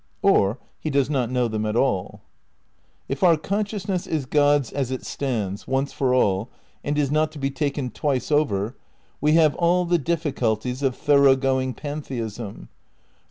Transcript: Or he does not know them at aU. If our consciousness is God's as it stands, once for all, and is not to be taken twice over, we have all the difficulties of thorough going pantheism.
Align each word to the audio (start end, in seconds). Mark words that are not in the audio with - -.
Or 0.23 0.57
he 0.79 0.89
does 0.89 1.11
not 1.11 1.29
know 1.29 1.47
them 1.47 1.63
at 1.67 1.75
aU. 1.75 2.21
If 3.07 3.21
our 3.21 3.37
consciousness 3.37 4.07
is 4.07 4.25
God's 4.25 4.73
as 4.73 4.89
it 4.89 5.05
stands, 5.05 5.67
once 5.67 5.93
for 5.93 6.11
all, 6.11 6.49
and 6.83 6.97
is 6.97 7.11
not 7.11 7.31
to 7.33 7.37
be 7.37 7.51
taken 7.51 7.91
twice 7.91 8.31
over, 8.31 8.75
we 9.21 9.33
have 9.33 9.53
all 9.57 9.85
the 9.85 9.99
difficulties 9.99 10.81
of 10.81 10.95
thorough 10.95 11.35
going 11.35 11.75
pantheism. 11.75 12.69